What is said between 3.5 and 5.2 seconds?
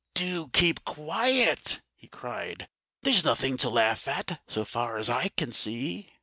to laugh at, so far as